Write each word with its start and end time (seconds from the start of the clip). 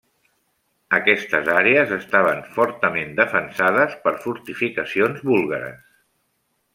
Aquestes 0.97 1.49
àrees 1.55 1.91
estaven 1.97 2.41
fortament 2.57 3.13
defensades 3.21 3.93
per 4.07 4.15
fortificacions 4.27 5.23
búlgares. 5.33 5.85